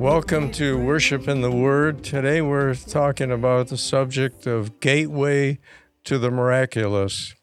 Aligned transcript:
Welcome 0.00 0.50
to 0.52 0.78
Worship 0.78 1.28
in 1.28 1.42
the 1.42 1.50
Word. 1.50 2.02
Today 2.02 2.40
we're 2.40 2.74
talking 2.74 3.30
about 3.30 3.68
the 3.68 3.76
subject 3.76 4.46
of 4.46 4.80
gateway 4.80 5.58
to 6.04 6.18
the 6.18 6.30
miraculous. 6.30 7.34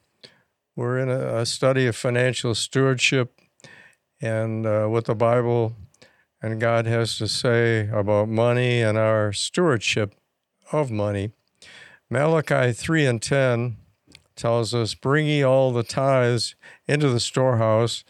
We're 0.76 0.98
in 0.98 1.08
a, 1.08 1.46
study 1.46 1.86
of 1.86 1.96
financial 1.96 2.55
stewardship 2.55 3.40
and 4.20 4.66
uh, 4.66 4.88
what 4.88 5.05
the 5.05 5.14
Bible 5.14 5.76
and 6.41 6.59
God 6.59 6.88
has 6.88 7.20
to 7.20 7.28
say 7.28 7.90
about 7.90 8.28
money 8.28 8.82
and 8.82 8.98
our 8.98 9.32
stewardship 9.34 10.16
of 10.71 10.89
money. 10.89 11.34
Malachi 12.09 12.72
3 12.73 13.05
and 13.05 13.22
10 13.22 13.78
tells 14.36 14.73
us, 14.73 14.95
Bring 14.95 15.28
ye 15.28 15.44
all 15.44 15.72
the 15.72 15.84
tithes 15.84 16.55
into 16.88 17.09
the 17.09 17.20
storehouse, 17.20 18.03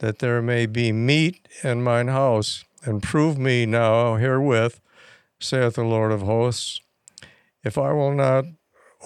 that 0.00 0.18
there 0.18 0.42
may 0.42 0.66
be 0.66 0.92
meat 0.92 1.48
in 1.62 1.82
mine 1.82 2.08
house 2.08 2.64
and 2.84 3.02
prove 3.02 3.38
me 3.38 3.66
now 3.66 4.16
herewith, 4.16 4.80
saith 5.40 5.74
the 5.74 5.84
Lord 5.84 6.12
of 6.12 6.22
hosts, 6.22 6.80
if 7.62 7.78
I 7.78 7.92
will 7.92 8.14
not 8.14 8.44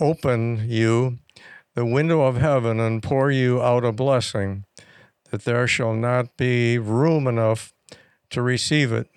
open 0.00 0.68
you 0.68 1.18
the 1.74 1.84
window 1.84 2.22
of 2.22 2.36
heaven 2.36 2.80
and 2.80 3.02
pour 3.02 3.30
you 3.30 3.62
out 3.62 3.84
a 3.84 3.92
blessing, 3.92 4.64
that 5.30 5.44
there 5.44 5.66
shall 5.66 5.94
not 5.94 6.36
be 6.36 6.78
room 6.78 7.26
enough 7.26 7.72
to 8.30 8.42
receive 8.42 8.92
it. 8.92 9.08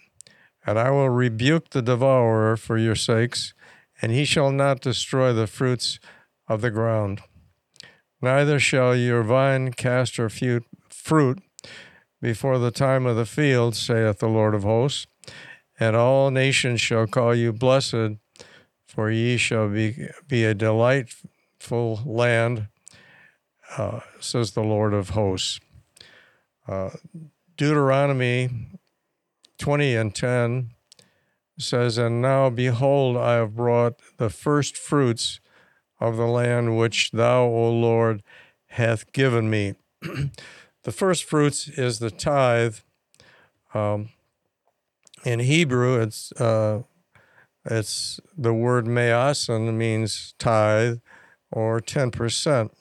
And 0.66 0.78
I 0.78 0.91
will 0.91 1.10
rebuke 1.10 1.72
the 1.72 1.82
devourer 1.82 2.55
for 2.55 2.78
your 2.78 2.96
sakes, 2.96 3.55
and 4.00 4.12
he 4.12 4.26
shall 4.26 4.52
not 4.52 4.82
destroy 4.82 5.34
the 5.34 5.48
fruits 5.48 6.00
of 6.48 6.62
the 6.62 6.70
ground. 6.70 7.22
Neither 8.22 8.60
shall 8.60 8.96
your 8.96 9.24
vine 9.24 9.74
cast 9.74 10.18
her 10.18 10.30
fruit 10.30 11.40
before 12.22 12.60
the 12.60 12.72
time 12.72 13.05
of 13.05 13.16
the 13.16 13.26
field, 13.26 13.76
saith 13.76 14.20
the 14.20 14.27
Lord 14.27 14.54
of 14.54 14.64
hosts. 14.64 15.08
And 15.80 15.96
all 15.96 16.30
nations 16.30 16.80
shall 16.80 17.08
call 17.08 17.34
you 17.34 17.52
blessed, 17.52 18.18
for 18.86 19.10
ye 19.10 19.38
shall 19.38 19.68
be, 19.68 20.10
be 20.28 20.46
a 20.46 20.54
delightful 20.54 22.02
land, 22.05 22.68
uh, 23.78 24.02
says 24.20 24.52
the 24.52 24.62
Lord 24.62 24.94
of 24.94 25.10
hosts. 25.10 25.60
Uh, 26.68 26.91
Deuteronomy 27.58 28.50
20 29.58 29.96
and 29.96 30.13
10 30.13 30.72
says, 31.58 31.98
And 31.98 32.22
now 32.22 32.50
behold, 32.50 33.18
I 33.18 33.34
have 33.34 33.56
brought 33.56 34.00
the 34.18 34.30
first 34.30 34.78
fruits 34.78 35.40
of 36.00 36.18
the 36.18 36.28
land 36.28 36.78
which 36.78 37.12
thou, 37.12 37.44
O 37.44 37.72
Lord, 37.72 38.22
hath 38.68 39.12
given 39.12 39.50
me. 39.50 39.76
The 40.84 40.91
first 40.91 41.24
fruits 41.24 41.68
is 41.68 41.99
the 41.99 42.10
tithe. 42.10 42.77
Um, 43.74 44.10
in 45.23 45.40
Hebrew, 45.40 46.01
it's 46.01 46.32
uh, 46.34 46.84
it's 47.63 48.20
the 48.35 48.54
word 48.54 48.88
measan 48.88 49.77
means 49.77 50.34
tithe 50.40 50.99
or 51.51 51.79
ten 51.79 52.10
percent, 52.10 52.71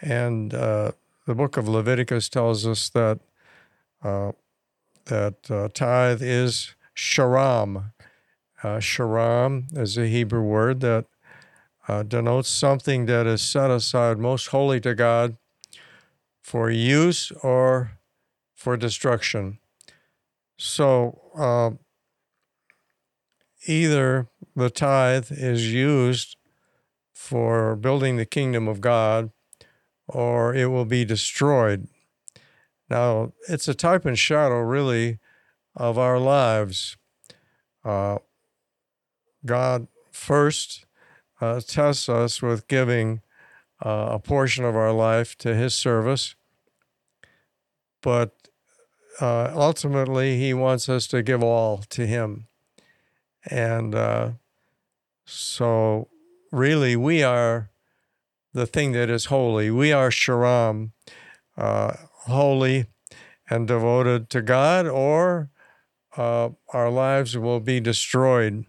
and 0.00 0.54
uh, 0.54 0.92
the 1.26 1.34
book 1.34 1.58
of 1.58 1.68
Leviticus 1.68 2.30
tells 2.30 2.66
us 2.66 2.88
that 2.90 3.20
uh, 4.02 4.32
that 5.04 5.50
uh, 5.50 5.68
tithe 5.74 6.22
is 6.22 6.74
sharam. 6.96 7.92
Uh, 8.62 8.78
sharam 8.78 9.76
is 9.76 9.98
a 9.98 10.06
Hebrew 10.06 10.42
word 10.42 10.80
that 10.80 11.04
uh, 11.86 12.02
denotes 12.02 12.48
something 12.48 13.06
that 13.06 13.26
is 13.26 13.42
set 13.42 13.70
aside 13.70 14.18
most 14.18 14.48
holy 14.48 14.80
to 14.80 14.94
God 14.94 15.36
for 16.48 16.70
use 16.70 17.30
or 17.42 17.98
for 18.54 18.74
destruction. 18.78 19.58
So 20.56 21.20
uh, 21.36 21.70
either 23.66 24.28
the 24.56 24.70
tithe 24.70 25.30
is 25.30 25.70
used 25.70 26.38
for 27.12 27.76
building 27.76 28.16
the 28.16 28.24
kingdom 28.24 28.66
of 28.66 28.80
God 28.80 29.30
or 30.06 30.54
it 30.54 30.68
will 30.68 30.86
be 30.86 31.04
destroyed. 31.04 31.86
Now, 32.88 33.34
it's 33.46 33.68
a 33.68 33.74
type 33.74 34.06
and 34.06 34.18
shadow, 34.18 34.60
really, 34.60 35.18
of 35.76 35.98
our 35.98 36.18
lives. 36.18 36.96
Uh, 37.84 38.20
God 39.44 39.86
first 40.12 40.86
uh, 41.42 41.60
tests 41.60 42.08
us 42.08 42.40
with 42.40 42.68
giving 42.68 43.20
uh, 43.84 44.08
a 44.12 44.18
portion 44.18 44.64
of 44.64 44.74
our 44.74 44.92
life 44.92 45.36
to 45.38 45.54
His 45.54 45.74
service 45.74 46.34
but 48.02 48.34
uh, 49.20 49.52
ultimately 49.54 50.38
he 50.38 50.54
wants 50.54 50.88
us 50.88 51.06
to 51.08 51.22
give 51.22 51.42
all 51.42 51.78
to 51.90 52.06
him. 52.06 52.46
And 53.44 53.94
uh, 53.94 54.30
so 55.24 56.08
really 56.52 56.96
we 56.96 57.22
are 57.22 57.70
the 58.52 58.66
thing 58.66 58.92
that 58.92 59.10
is 59.10 59.26
holy. 59.26 59.70
We 59.70 59.92
are 59.92 60.10
sharam 60.10 60.92
uh, 61.56 61.94
holy 62.26 62.86
and 63.50 63.66
devoted 63.66 64.30
to 64.30 64.42
god 64.42 64.86
or 64.86 65.50
uh, 66.16 66.50
our 66.72 66.90
lives 66.90 67.36
will 67.36 67.60
be 67.60 67.80
destroyed. 67.80 68.64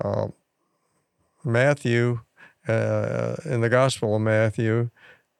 Uh, 0.00 0.28
matthew 1.44 2.20
uh, 2.68 3.36
in 3.44 3.60
the 3.60 3.68
gospel 3.68 4.14
of 4.14 4.22
matthew 4.22 4.90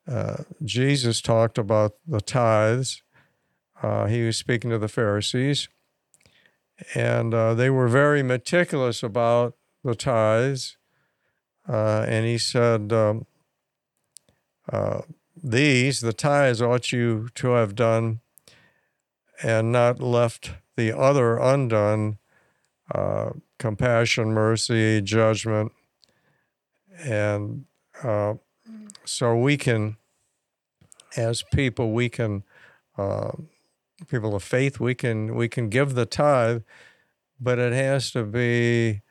uh, 0.09 0.45
Jesus 0.65 1.21
talked 1.21 1.59
about 1.59 1.95
the 2.07 2.21
tithes. 2.21 3.03
Uh, 3.83 4.07
he 4.07 4.23
was 4.23 4.37
speaking 4.37 4.71
to 4.71 4.79
the 4.79 4.89
Pharisees, 4.89 5.69
and 6.95 7.33
uh, 7.33 7.55
they 7.55 7.71
were 7.71 7.89
very 7.89 8.23
meticulous 8.23 9.03
about 9.03 9.55
the 9.85 9.95
tithes. 9.95 10.77
Uh, 11.69 12.05
and 12.09 12.27
he 12.27 12.39
said, 12.39 12.93
um, 12.93 13.27
uh, 14.73 15.03
These, 15.43 16.01
the 16.01 16.13
tithes, 16.13 16.61
ought 16.61 16.93
you 16.93 17.29
to 17.37 17.51
have 17.53 17.75
done 17.75 18.21
and 19.43 19.73
not 19.73 20.01
left 20.01 20.53
the 20.77 20.97
other 20.97 21.39
undone 21.39 22.19
compassion, 23.61 24.33
mercy, 24.33 25.01
judgment, 25.01 25.71
and 26.99 27.67
so 29.11 29.37
we 29.37 29.57
can, 29.57 29.97
as 31.17 31.43
people, 31.43 31.93
we 31.93 32.09
can, 32.09 32.45
uh, 32.97 33.33
people 34.09 34.35
of 34.35 34.43
faith, 34.43 34.79
we 34.79 34.95
can 34.95 35.35
we 35.35 35.49
can 35.49 35.69
give 35.69 35.95
the 35.95 36.07
tithe, 36.07 36.63
but 37.41 37.59
it 37.59 37.73
has 37.73 38.13
to 38.13 38.25
be 38.25 39.03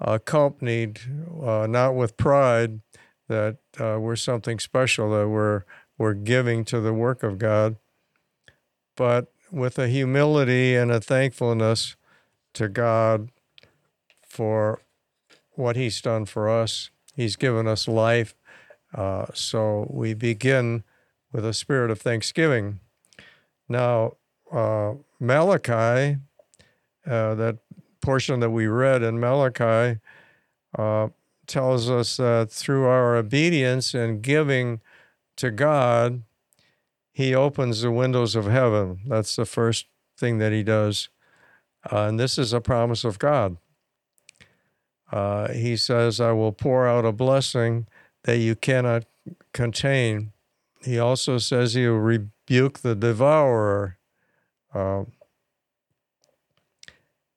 accompanied 0.00 1.00
uh, 1.42 1.66
not 1.68 1.94
with 1.94 2.16
pride 2.16 2.80
that 3.28 3.58
uh, 3.78 3.96
we're 4.00 4.16
something 4.16 4.58
special 4.58 5.10
that 5.10 5.28
we're 5.28 5.62
we're 5.96 6.14
giving 6.14 6.64
to 6.64 6.80
the 6.80 6.92
work 6.92 7.22
of 7.22 7.38
God, 7.38 7.76
but 8.96 9.32
with 9.52 9.78
a 9.78 9.86
humility 9.86 10.74
and 10.74 10.90
a 10.90 11.00
thankfulness 11.00 11.94
to 12.54 12.68
God 12.68 13.30
for 14.26 14.80
what 15.52 15.76
He's 15.76 16.00
done 16.00 16.24
for 16.24 16.50
us. 16.50 16.90
He's 17.14 17.36
given 17.36 17.68
us 17.68 17.86
life. 17.86 18.34
Uh, 18.94 19.26
so 19.34 19.86
we 19.90 20.14
begin 20.14 20.84
with 21.32 21.44
a 21.44 21.52
spirit 21.52 21.90
of 21.90 22.00
thanksgiving. 22.00 22.78
Now, 23.68 24.12
uh, 24.52 24.94
Malachi, 25.18 26.18
uh, 27.06 27.34
that 27.34 27.58
portion 28.00 28.40
that 28.40 28.50
we 28.50 28.66
read 28.66 29.02
in 29.02 29.18
Malachi, 29.18 29.98
uh, 30.78 31.08
tells 31.46 31.90
us 31.90 32.16
that 32.18 32.50
through 32.50 32.84
our 32.84 33.16
obedience 33.16 33.94
and 33.94 34.22
giving 34.22 34.80
to 35.36 35.50
God, 35.50 36.22
He 37.12 37.34
opens 37.34 37.82
the 37.82 37.90
windows 37.90 38.36
of 38.36 38.46
heaven. 38.46 39.00
That's 39.06 39.34
the 39.36 39.44
first 39.44 39.86
thing 40.16 40.38
that 40.38 40.52
He 40.52 40.62
does. 40.62 41.08
Uh, 41.90 42.06
and 42.08 42.20
this 42.20 42.38
is 42.38 42.52
a 42.52 42.60
promise 42.60 43.04
of 43.04 43.18
God. 43.18 43.56
Uh, 45.12 45.52
he 45.52 45.76
says, 45.76 46.20
I 46.20 46.32
will 46.32 46.52
pour 46.52 46.88
out 46.88 47.04
a 47.04 47.12
blessing 47.12 47.86
that 48.24 48.38
you 48.38 48.54
cannot 48.54 49.04
contain. 49.52 50.32
He 50.82 50.98
also 50.98 51.38
says 51.38 51.74
he 51.74 51.86
will 51.86 52.00
rebuke 52.00 52.80
the 52.80 52.94
devourer. 52.94 53.98
Uh, 54.74 55.04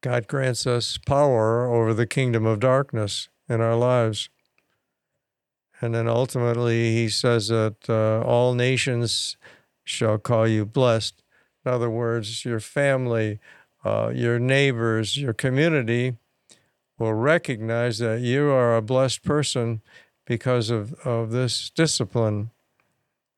God 0.02 0.28
grants 0.28 0.66
us 0.66 0.98
power 0.98 1.72
over 1.72 1.94
the 1.94 2.08
kingdom 2.08 2.46
of 2.46 2.60
darkness 2.60 3.30
in 3.48 3.62
our 3.62 3.76
lives. 3.76 4.30
And 5.80 5.94
then 5.94 6.08
ultimately, 6.08 6.96
he 6.96 7.10
says 7.10 7.50
that 7.50 7.76
uh, 7.88 8.26
all 8.28 8.54
nations 8.54 9.38
shall 9.84 10.18
call 10.18 10.48
you 10.48 10.66
blessed. 10.66 11.24
In 11.66 11.72
other 11.72 11.90
words, 11.90 12.46
your 12.46 12.60
family, 12.60 13.40
uh, 13.86 14.12
your 14.14 14.40
neighbors, 14.40 15.18
your 15.18 15.34
community 15.34 16.16
will 16.98 17.14
recognize 17.14 18.00
that 18.00 18.22
you 18.22 18.50
are 18.50 18.76
a 18.76 18.82
blessed 18.82 19.24
person 19.24 19.82
because 20.28 20.70
of, 20.70 20.94
of 21.06 21.32
this 21.32 21.72
discipline. 21.72 22.52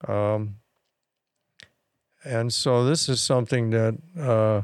Um, 0.07 0.55
and 2.25 2.51
so 2.51 2.83
this 2.83 3.07
is 3.07 3.21
something 3.21 3.69
that 3.69 3.97
uh, 4.19 4.63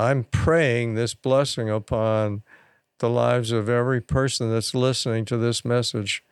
I'm 0.00 0.24
praying 0.24 0.94
this 0.94 1.14
blessing 1.14 1.70
upon 1.70 2.42
the 2.98 3.08
lives 3.08 3.50
of 3.50 3.68
every 3.68 4.00
person 4.00 4.50
that's 4.50 4.74
listening 4.74 5.24
to 5.24 5.36
this 5.36 5.64
message 5.64 6.22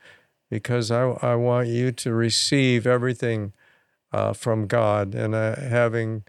because 0.50 0.90
I, 0.90 1.02
I 1.22 1.34
want 1.34 1.68
you 1.68 1.90
to 1.92 2.12
receive 2.12 2.86
everything 2.86 3.52
uh, 4.12 4.34
from 4.34 4.66
God. 4.66 5.14
And 5.14 5.34
uh, 5.34 5.56
having 5.56 6.24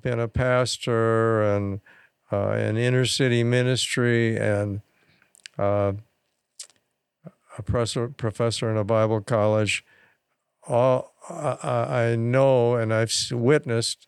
been 0.00 0.18
a 0.18 0.28
pastor 0.28 1.42
and 1.42 1.80
uh, 2.32 2.52
an 2.52 2.78
inner 2.78 3.04
city 3.04 3.44
ministry 3.44 4.38
and 4.38 4.80
uh, 5.58 5.92
a 7.58 7.62
professor, 7.62 8.08
professor 8.08 8.70
in 8.70 8.76
a 8.76 8.84
Bible 8.84 9.20
college, 9.20 9.84
all 10.66 11.12
I, 11.28 12.16
know 12.16 12.74
and 12.74 12.92
I've 12.92 13.12
witnessed 13.30 14.06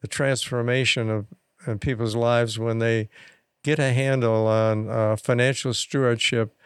the 0.00 0.08
transformation 0.08 1.10
of 1.10 1.26
in 1.66 1.78
people's 1.78 2.16
lives 2.16 2.58
when 2.58 2.78
they 2.78 3.08
get 3.62 3.78
a 3.78 3.92
handle 3.92 4.46
on 4.46 4.88
uh, 4.88 5.16
financial 5.16 5.72
stewardship 5.72 6.56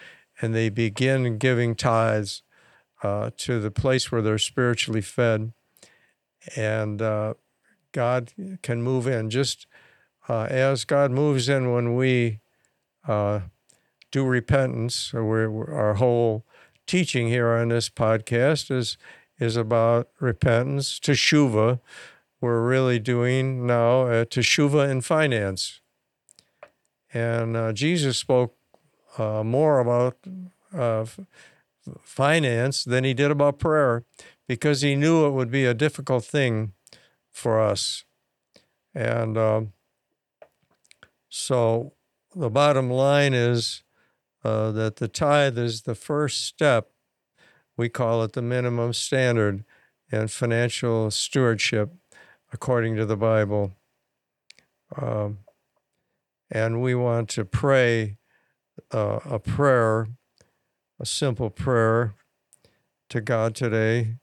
and 0.40 0.54
they 0.54 0.68
begin 0.68 1.38
giving 1.38 1.74
tithes 1.74 2.42
uh, 3.02 3.30
to 3.36 3.60
the 3.60 3.70
place 3.70 4.10
where 4.10 4.22
they're 4.22 4.38
spiritually 4.38 5.02
fed. 5.02 5.52
And 6.56 7.02
uh, 7.02 7.34
God 7.92 8.32
can 8.62 8.82
move 8.82 9.06
in 9.06 9.30
just 9.30 9.66
uh, 10.28 10.44
as 10.44 10.84
God 10.84 11.10
moves 11.10 11.48
in 11.48 11.72
when 11.72 11.94
we 11.94 12.40
do 14.16 14.24
repentance. 14.24 15.12
We're, 15.12 15.70
our 15.70 15.94
whole 15.94 16.46
teaching 16.86 17.28
here 17.28 17.50
on 17.50 17.68
this 17.68 17.90
podcast 17.90 18.70
is 18.70 18.96
is 19.38 19.56
about 19.56 20.08
repentance, 20.18 20.98
teshuva. 20.98 21.80
We're 22.40 22.66
really 22.66 22.98
doing 22.98 23.66
now 23.66 24.06
uh, 24.06 24.24
teshuva 24.24 24.90
in 24.90 25.02
finance. 25.02 25.82
And 27.12 27.54
uh, 27.58 27.74
Jesus 27.74 28.16
spoke 28.16 28.56
uh, 29.18 29.42
more 29.44 29.80
about 29.80 30.16
uh, 30.72 31.04
finance 32.00 32.82
than 32.82 33.04
he 33.04 33.12
did 33.12 33.30
about 33.30 33.58
prayer 33.58 34.02
because 34.48 34.80
he 34.80 34.96
knew 34.96 35.26
it 35.26 35.32
would 35.32 35.50
be 35.50 35.66
a 35.66 35.74
difficult 35.74 36.24
thing 36.24 36.72
for 37.30 37.60
us. 37.60 38.04
And 38.94 39.36
um, 39.36 39.74
so 41.28 41.92
the 42.34 42.48
bottom 42.48 42.88
line 42.88 43.34
is 43.34 43.82
uh, 44.46 44.70
that 44.70 44.96
the 44.96 45.08
tithe 45.08 45.58
is 45.58 45.82
the 45.82 45.96
first 45.96 46.44
step. 46.44 46.90
We 47.76 47.88
call 47.88 48.22
it 48.22 48.32
the 48.32 48.42
minimum 48.42 48.92
standard 48.92 49.64
in 50.12 50.28
financial 50.28 51.10
stewardship, 51.10 51.92
according 52.52 52.94
to 52.94 53.04
the 53.04 53.16
Bible. 53.16 53.72
Um, 54.96 55.38
and 56.48 56.80
we 56.80 56.94
want 56.94 57.28
to 57.30 57.44
pray 57.44 58.18
uh, 58.94 59.18
a 59.24 59.40
prayer, 59.40 60.10
a 61.00 61.06
simple 61.06 61.50
prayer 61.50 62.14
to 63.08 63.20
God 63.20 63.56
today. 63.56 64.18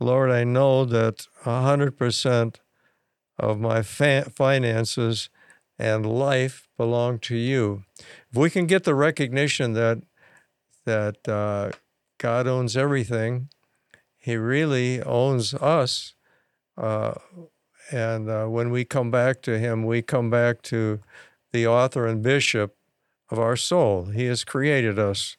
Lord, 0.00 0.32
I 0.32 0.42
know 0.42 0.84
that 0.86 1.28
100% 1.44 2.56
of 3.38 3.60
my 3.60 3.82
fa- 3.82 4.28
finances 4.34 5.30
and 5.82 6.06
life 6.06 6.68
belong 6.76 7.18
to 7.18 7.34
you. 7.34 7.82
If 8.30 8.36
we 8.36 8.50
can 8.50 8.66
get 8.66 8.84
the 8.84 8.94
recognition 8.94 9.72
that 9.72 10.00
that 10.84 11.28
uh, 11.28 11.72
God 12.18 12.46
owns 12.46 12.76
everything, 12.76 13.48
He 14.16 14.36
really 14.36 15.02
owns 15.02 15.54
us, 15.54 16.14
uh, 16.76 17.14
and 17.90 18.30
uh, 18.30 18.46
when 18.46 18.70
we 18.70 18.84
come 18.84 19.10
back 19.10 19.42
to 19.42 19.58
Him, 19.58 19.84
we 19.84 20.02
come 20.02 20.30
back 20.30 20.62
to 20.62 21.00
the 21.50 21.66
author 21.66 22.06
and 22.06 22.22
bishop 22.22 22.76
of 23.28 23.40
our 23.40 23.56
soul. 23.56 24.06
He 24.06 24.26
has 24.26 24.44
created 24.44 25.00
us. 25.00 25.36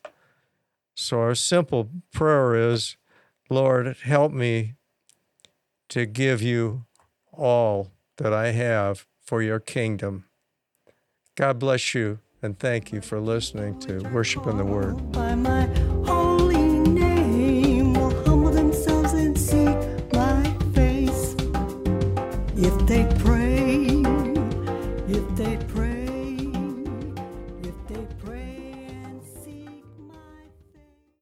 So 0.93 1.19
our 1.19 1.35
simple 1.35 1.89
prayer 2.11 2.55
is, 2.55 2.97
Lord, 3.49 3.95
help 4.03 4.33
me 4.33 4.73
to 5.89 6.05
give 6.05 6.41
you 6.41 6.85
all 7.31 7.91
that 8.17 8.33
I 8.33 8.51
have 8.51 9.07
for 9.21 9.41
your 9.41 9.59
kingdom. 9.59 10.25
God 11.35 11.57
bless 11.57 11.95
you 11.95 12.19
and 12.43 12.59
thank 12.59 12.91
you 12.91 13.01
for 13.01 13.19
listening 13.19 13.79
to 13.79 14.07
Worship 14.09 14.45
in 14.45 14.57
the 14.57 14.65
Word. 14.65 15.82